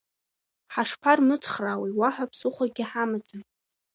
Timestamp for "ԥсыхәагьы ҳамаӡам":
2.31-3.43